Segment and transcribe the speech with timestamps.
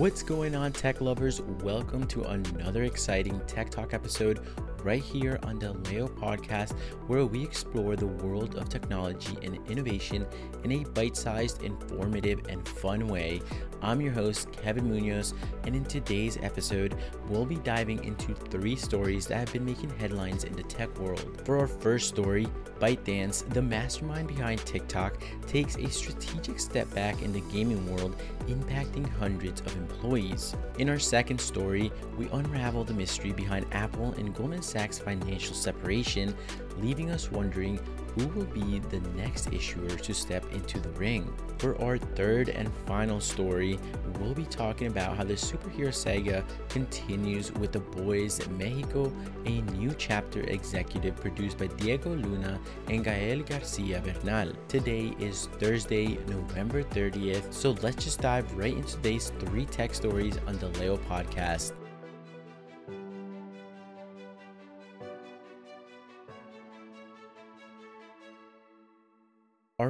[0.00, 1.42] What's going on, tech lovers?
[1.62, 4.40] Welcome to another exciting Tech Talk episode
[4.82, 6.74] right here on the Leo podcast,
[7.06, 10.26] where we explore the world of technology and innovation
[10.64, 13.42] in a bite sized, informative, and fun way.
[13.82, 15.34] I'm your host, Kevin Munoz,
[15.64, 16.96] and in today's episode,
[17.28, 21.42] we'll be diving into three stories that have been making headlines in the tech world.
[21.44, 22.48] For our first story,
[22.80, 28.16] ByteDance, the mastermind behind TikTok, takes a strategic step back in the gaming world,
[28.48, 30.56] impacting hundreds of employees.
[30.78, 36.34] In our second story, we unravel the mystery behind Apple and Goldman Sachs financial separation,
[36.78, 37.78] leaving us wondering
[38.14, 41.32] who will be the next issuer to step into the ring.
[41.58, 43.78] For our third and final story,
[44.18, 49.12] we'll be talking about how the superhero saga continues with The Boys Mexico,
[49.46, 54.52] a new chapter executive produced by Diego Luna and Gael Garcia Bernal.
[54.68, 60.38] Today is Thursday, November 30th, so let's just dive right into today's three tech stories
[60.46, 61.72] on the Leo podcast.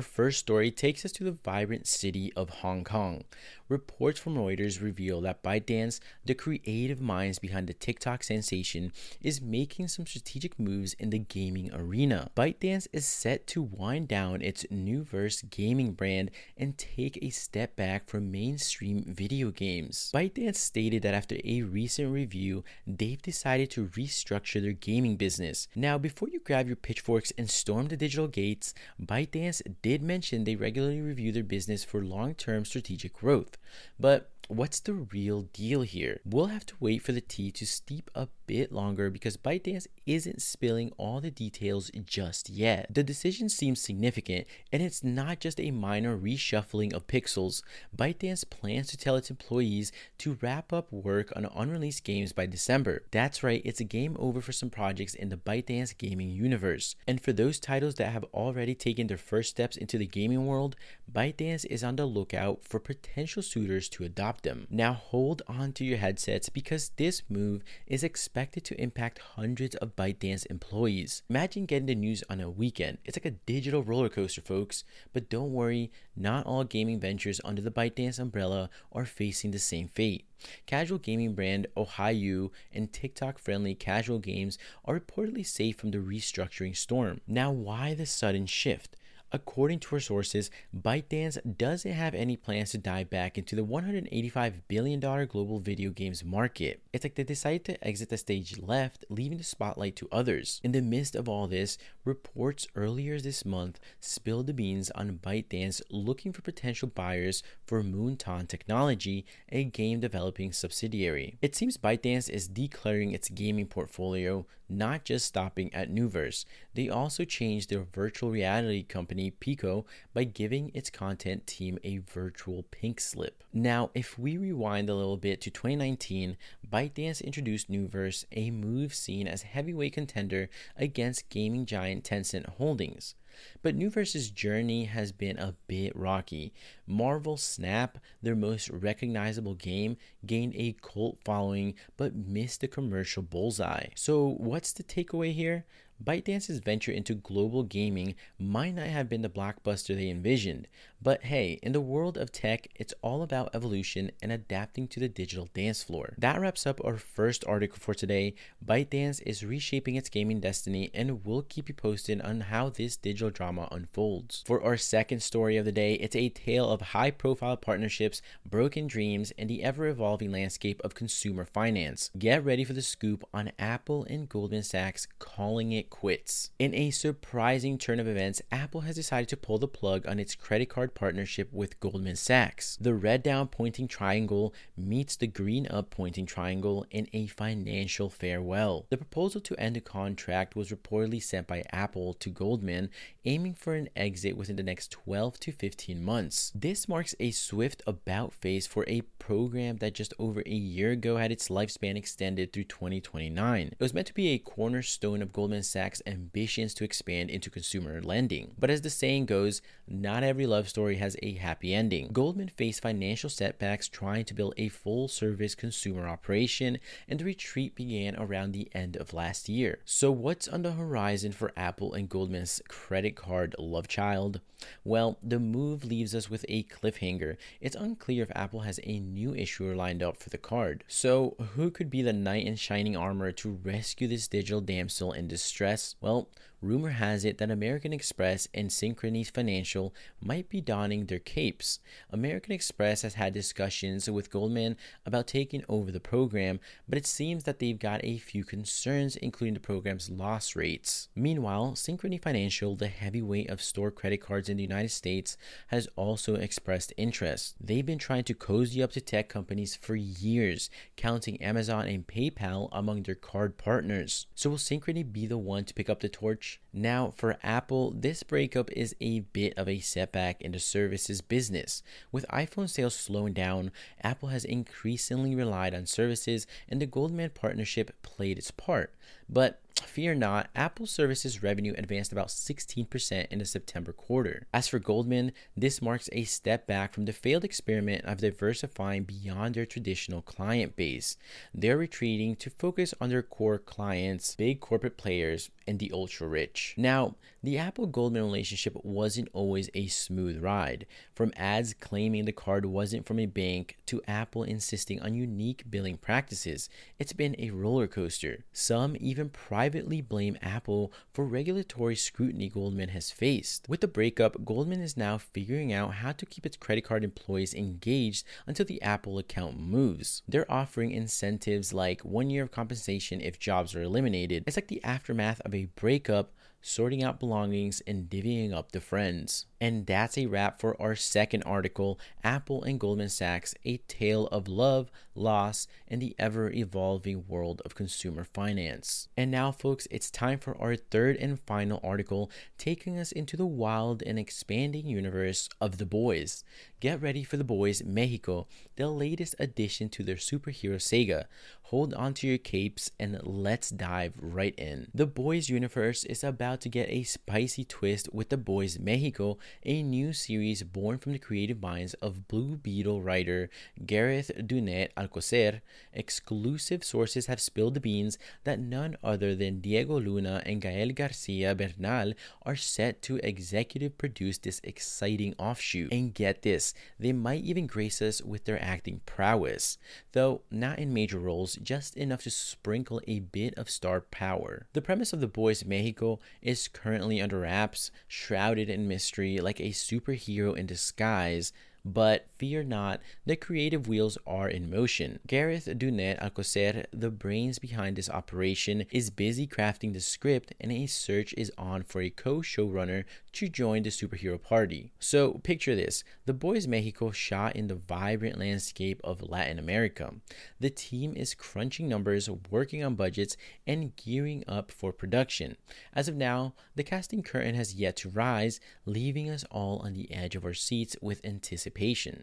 [0.00, 3.24] Our first story takes us to the vibrant city of Hong Kong.
[3.68, 9.88] Reports from Reuters reveal that ByteDance, the creative minds behind the TikTok sensation, is making
[9.88, 12.30] some strategic moves in the gaming arena.
[12.34, 18.08] ByteDance is set to wind down its Nuverse gaming brand and take a step back
[18.08, 20.10] from mainstream video games.
[20.14, 25.68] ByteDance stated that after a recent review, they've decided to restructure their gaming business.
[25.76, 30.56] Now, before you grab your pitchforks and storm the digital gates, ByteDance did mention they
[30.56, 33.56] regularly review their business for long term strategic growth.
[33.98, 36.20] But what's the real deal here?
[36.24, 40.42] We'll have to wait for the tea to steep a bit longer because ByteDance isn't
[40.42, 42.92] spilling all the details just yet.
[42.92, 47.62] The decision seems significant and it's not just a minor reshuffling of pixels.
[47.96, 53.04] ByteDance plans to tell its employees to wrap up work on unreleased games by December.
[53.12, 56.96] That's right, it's a game over for some projects in the ByteDance gaming universe.
[57.06, 60.74] And for those titles that have already taken their first steps into the gaming world,
[61.10, 64.66] ByteDance is on the lookout for potential suitors to adopt them.
[64.70, 69.96] Now hold on to your headsets because this move is expected to impact hundreds of
[69.96, 71.22] ByteDance employees.
[71.28, 72.98] Imagine getting the news on a weekend.
[73.04, 74.84] It's like a digital roller coaster, folks.
[75.12, 79.88] But don't worry, not all gaming ventures under the ByteDance umbrella are facing the same
[79.88, 80.24] fate.
[80.66, 86.76] Casual gaming brand Ohayoo and TikTok friendly casual games are reportedly safe from the restructuring
[86.76, 87.20] storm.
[87.26, 88.96] Now, why the sudden shift?
[89.32, 94.54] According to our sources, ByteDance doesn't have any plans to dive back into the $185
[94.66, 96.82] billion global video games market.
[96.92, 100.60] It's like they decided to exit the stage left, leaving the spotlight to others.
[100.64, 105.80] In the midst of all this, reports earlier this month spilled the beans on ByteDance
[105.90, 111.38] looking for potential buyers for Moonton Technology, a game developing subsidiary.
[111.40, 116.44] It seems ByteDance is declaring its gaming portfolio, not just stopping at Nuverse.
[116.74, 122.62] They also changed their virtual reality company Pico by giving its content team a virtual
[122.70, 123.44] pink slip.
[123.52, 126.38] Now, if we rewind a little bit to 2019,
[126.72, 133.14] ByteDance introduced Nuverse, a move seen as heavyweight contender against gaming giant Tencent Holdings.
[133.62, 136.52] But Nuverse's journey has been a bit rocky.
[136.86, 143.88] Marvel Snap, their most recognizable game, gained a cult following but missed the commercial bullseye.
[143.94, 145.64] So, what's the takeaway here?
[146.02, 150.66] ByteDance's venture into global gaming might not have been the blockbuster they envisioned,
[151.02, 155.08] but hey, in the world of tech, it's all about evolution and adapting to the
[155.08, 156.14] digital dance floor.
[156.16, 158.34] That wraps up our first article for today.
[158.64, 163.30] ByteDance is reshaping its gaming destiny, and we'll keep you posted on how this digital
[163.50, 164.44] drama unfolds.
[164.46, 168.86] For our second story of the day, it's a tale of high profile partnerships, broken
[168.86, 172.10] dreams, and the ever evolving landscape of consumer finance.
[172.16, 176.50] Get ready for the scoop on Apple and Goldman Sachs calling it quits.
[176.60, 180.36] In a surprising turn of events, Apple has decided to pull the plug on its
[180.36, 182.78] credit card partnership with Goldman Sachs.
[182.80, 188.86] The red down pointing triangle meets the green up pointing triangle in a financial farewell.
[188.90, 192.90] The proposal to end the contract was reportedly sent by Apple to Goldman,
[193.24, 196.52] aiming for an exit within the next 12 to 15 months.
[196.54, 201.16] This marks a swift about face for a program that just over a year ago
[201.16, 203.66] had its lifespan extended through 2029.
[203.68, 208.02] It was meant to be a cornerstone of Goldman Sachs' ambitions to expand into consumer
[208.02, 208.52] lending.
[208.58, 212.08] But as the saying goes, not every love story has a happy ending.
[212.12, 216.78] Goldman faced financial setbacks trying to build a full service consumer operation,
[217.08, 219.80] and the retreat began around the end of last year.
[219.84, 224.40] So, what's on the horizon for Apple and Goldman's credit card love child?
[224.84, 227.36] Well, the move leaves us with a cliffhanger.
[227.60, 230.84] It's unclear if Apple has a new issuer lined up for the card.
[230.86, 235.28] So, who could be the knight in shining armor to rescue this digital damsel in
[235.28, 235.96] distress?
[236.00, 236.28] Well,
[236.60, 239.79] rumor has it that American Express and Synchrony Financial
[240.20, 241.80] might be donning their capes.
[242.10, 247.44] American Express has had discussions with Goldman about taking over the program, but it seems
[247.44, 251.08] that they've got a few concerns, including the program's loss rates.
[251.14, 255.36] Meanwhile, Synchrony Financial, the heavyweight of store credit cards in the United States,
[255.68, 257.54] has also expressed interest.
[257.60, 262.68] They've been trying to cozy up to tech companies for years, counting Amazon and PayPal
[262.72, 264.26] among their card partners.
[264.34, 266.60] So will Synchrony be the one to pick up the torch?
[266.72, 271.82] Now, for Apple, this breakup is a bit of a setback in the services business.
[272.12, 273.70] With iPhone sales slowing down,
[274.02, 278.92] Apple has increasingly relied on services, and the Goldman partnership played its part.
[279.28, 279.60] But
[279.90, 284.46] fear not, Apple services revenue advanced about 16% in the September quarter.
[284.52, 289.54] As for Goldman, this marks a step back from the failed experiment of diversifying beyond
[289.54, 291.16] their traditional client base.
[291.54, 296.74] They're retreating to focus on their core clients, big corporate players, and the ultra rich.
[296.76, 300.86] Now, the Apple Goldman relationship wasn't always a smooth ride.
[301.20, 305.98] From ads claiming the card wasn't from a bank to Apple insisting on unique billing
[305.98, 308.46] practices, it's been a roller coaster.
[308.54, 313.68] Some even privately blame Apple for regulatory scrutiny Goldman has faced.
[313.68, 317.52] With the breakup, Goldman is now figuring out how to keep its credit card employees
[317.52, 320.22] engaged until the Apple account moves.
[320.26, 324.44] They're offering incentives like one year of compensation if jobs are eliminated.
[324.46, 329.46] It's like the aftermath of a breakup sorting out belongings, and divvying up the friends.
[329.60, 334.48] And that's a wrap for our second article Apple and Goldman Sachs A Tale of
[334.48, 339.08] Love, Loss, and the Ever Evolving World of Consumer Finance.
[339.16, 343.46] And now, folks, it's time for our third and final article taking us into the
[343.46, 346.44] wild and expanding universe of The Boys.
[346.80, 348.46] Get ready for The Boys Mexico,
[348.76, 351.28] the latest addition to their superhero saga.
[351.64, 354.88] Hold on to your capes and let's dive right in.
[354.94, 359.82] The Boys universe is about to get a spicy twist with The Boys Mexico a
[359.82, 363.50] new series born from the creative minds of Blue Beetle writer
[363.84, 365.60] Gareth Dunnet Alcocer,
[365.92, 371.54] exclusive sources have spilled the beans that none other than Diego Luna and Gael Garcia
[371.54, 375.92] Bernal are set to executive produce this exciting offshoot.
[375.92, 379.78] And get this, they might even grace us with their acting prowess,
[380.12, 384.66] though not in major roles, just enough to sprinkle a bit of star power.
[384.72, 389.70] The premise of The Boys Mexico is currently under wraps, shrouded in mystery like a
[389.70, 391.52] superhero in disguise
[391.84, 395.18] but fear not, the creative wheels are in motion.
[395.26, 400.86] Gareth Dunnet Alcocer, the brains behind this operation, is busy crafting the script and a
[400.86, 404.92] search is on for a co-showrunner to join the superhero party.
[404.98, 410.14] So picture this, The Boys Mexico shot in the vibrant landscape of Latin America.
[410.58, 413.36] The team is crunching numbers, working on budgets,
[413.66, 415.56] and gearing up for production.
[415.94, 420.12] As of now, the casting curtain has yet to rise, leaving us all on the
[420.12, 421.69] edge of our seats with anticipation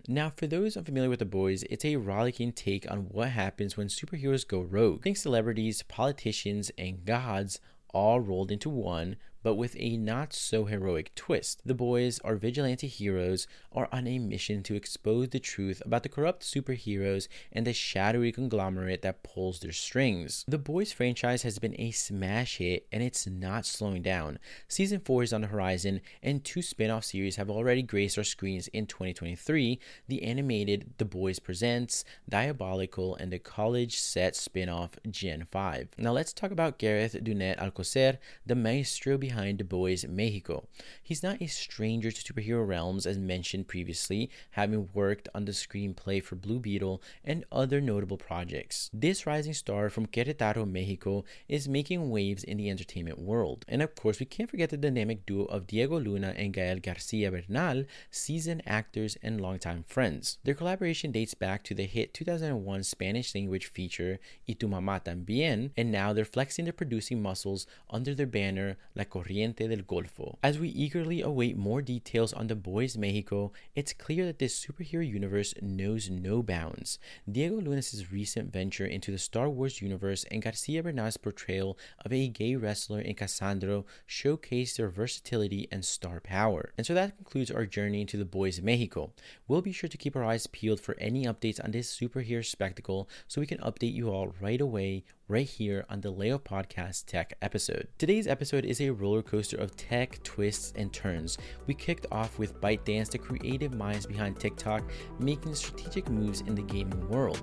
[0.08, 3.88] Now, for those unfamiliar with The Boys, it's a rollicking take on what happens when
[3.88, 5.04] superheroes go rogue.
[5.04, 7.60] Think celebrities, politicians, and gods
[7.94, 9.16] all rolled into one
[9.48, 11.62] but with a not so heroic twist.
[11.66, 16.10] The boys, our vigilante heroes, are on a mission to expose the truth about the
[16.10, 20.44] corrupt superheroes and the shadowy conglomerate that pulls their strings.
[20.50, 24.38] The boys franchise has been a smash hit and it's not slowing down.
[24.68, 28.26] Season 4 is on the horizon and two spin off series have already graced our
[28.26, 29.80] screens in 2023
[30.10, 35.88] the animated The Boys Presents, Diabolical, and the college set spin off Gen 5.
[35.98, 40.68] Now let's talk about Gareth Dunnet Alcocer, the maestro behind behind The Boys Mexico.
[41.04, 46.24] He's not a stranger to superhero realms, as mentioned previously, having worked on the screenplay
[46.24, 48.90] for Blue Beetle and other notable projects.
[48.92, 53.64] This rising star from Querétaro, Mexico, is making waves in the entertainment world.
[53.68, 57.30] And of course, we can't forget the dynamic duo of Diego Luna and Gael Garcia
[57.30, 60.40] Bernal, seasoned actors and longtime friends.
[60.46, 65.70] Their collaboration dates back to the hit 2001 Spanish language feature Y tu mamá también,
[65.78, 70.38] and now they're flexing their producing muscles under their banner La Corriente Corriente del Golfo.
[70.42, 75.06] As we eagerly await more details on The Boys Mexico, it's clear that this superhero
[75.06, 76.98] universe knows no bounds.
[77.30, 82.30] Diego Luna's recent venture into the Star Wars universe and Garcia Bernal's portrayal of a
[82.30, 86.72] gay wrestler in Cassandro showcase their versatility and star power.
[86.78, 89.12] And so that concludes our journey into The Boys Mexico.
[89.48, 93.10] We'll be sure to keep our eyes peeled for any updates on this superhero spectacle
[93.28, 97.34] so we can update you all right away right here on the Leo Podcast Tech
[97.42, 97.90] episode.
[97.98, 101.38] Today's episode is a roller coaster of tech twists and turns.
[101.66, 106.62] We kicked off with ByteDance, the creative minds behind TikTok, making strategic moves in the
[106.62, 107.42] gaming world.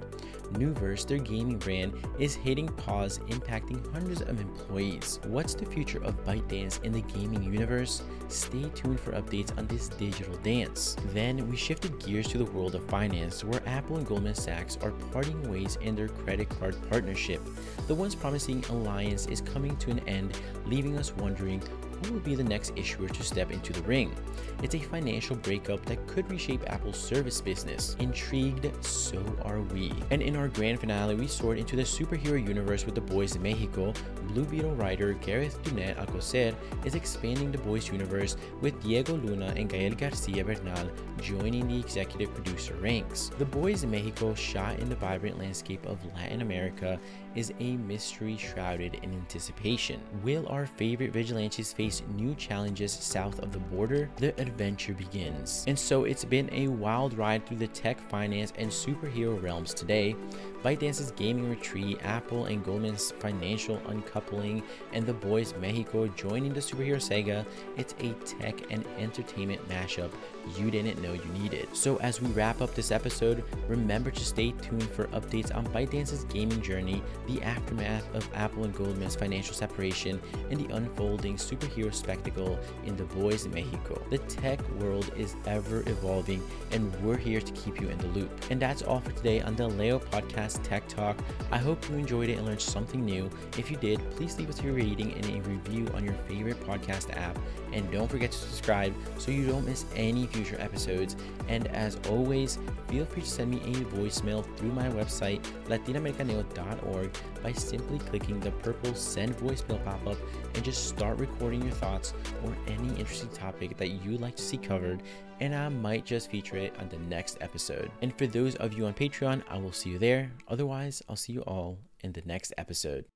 [0.53, 5.21] Nuverse, their gaming brand, is hitting pause, impacting hundreds of employees.
[5.26, 8.03] What's the future of ByteDance in the gaming universe?
[8.29, 10.97] Stay tuned for updates on this digital dance.
[11.12, 14.93] Then we shifted gears to the world of finance, where Apple and Goldman Sachs are
[15.12, 17.43] parting ways in their credit card partnership.
[17.87, 21.62] The once promising alliance is coming to an end, leaving us wondering
[22.05, 24.15] who will be the next issuer to step into the ring.
[24.63, 27.97] It's a financial breakup that could reshape Apple's service business.
[27.99, 29.93] Intrigued, so are we.
[30.11, 33.43] And in our grand finale, we soared into the superhero universe with the boys in
[33.43, 33.93] Mexico.
[34.29, 39.69] Blue Beetle writer Gareth Dunnet Alcocer is expanding the boys universe with Diego Luna and
[39.69, 40.89] Gael Garcia Bernal
[41.21, 43.31] joining the executive producer ranks.
[43.39, 46.99] The boys in Mexico, shot in the vibrant landscape of Latin America,
[47.35, 50.01] is a mystery shrouded in anticipation.
[50.23, 54.11] Will our favorite vigilantes face new challenges south of the border?
[54.17, 55.65] The adventure begins.
[55.67, 60.17] And so it's been a wild ride through the tech, finance, and superhero realms today.
[60.63, 67.01] ByteDance's gaming retreat, Apple and Goldman's financial uncoupling, and the boys Mexico joining the superhero
[67.01, 67.45] saga,
[67.77, 70.11] it's a tech and entertainment mashup
[70.57, 71.69] you didn't know you needed.
[71.73, 76.25] So as we wrap up this episode, remember to stay tuned for updates on ByteDance's
[76.25, 80.21] gaming journey, the aftermath of Apple and Goldman's financial separation,
[80.51, 84.01] and the unfolding superhero spectacle in the boys Mexico.
[84.11, 88.31] The tech world is ever evolving, and we're here to keep you in the loop.
[88.51, 91.17] And that's all for today on the Leo Podcast Tech Talk.
[91.51, 93.31] I hope you enjoyed it and learned something new.
[93.59, 97.17] If you did, please leave us your rating and a review on your favorite podcast
[97.17, 97.39] app.
[97.73, 101.17] And don't forget to subscribe so you don't miss any future episodes.
[101.49, 107.11] And as always, feel free to send me a voicemail through my website, latinamericaneo.org,
[107.43, 110.17] by simply clicking the purple send voicemail pop up
[110.55, 112.14] and just start recording your thoughts
[112.45, 115.03] or any interesting topic that you'd like to see covered.
[115.41, 117.91] And I might just feature it on the next episode.
[118.03, 120.31] And for those of you on Patreon, I will see you there.
[120.49, 123.13] Otherwise, I'll see you all in the next episode.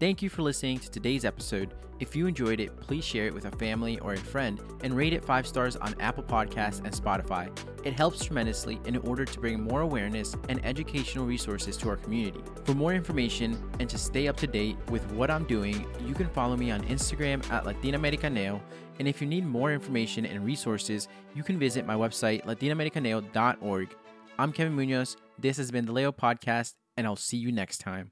[0.00, 1.72] Thank you for listening to today's episode.
[2.00, 5.12] If you enjoyed it, please share it with a family or a friend and rate
[5.12, 7.48] it 5 stars on Apple Podcasts and Spotify.
[7.84, 12.40] It helps tremendously in order to bring more awareness and educational resources to our community.
[12.64, 16.28] For more information and to stay up to date with what I'm doing, you can
[16.28, 18.60] follow me on Instagram at Latinamericaneo.
[18.98, 23.96] And if you need more information and resources, you can visit my website, latinamericaneo.org.
[24.40, 25.16] I'm Kevin Munoz.
[25.38, 28.10] This has been the Leo Podcast, and I'll see you next time.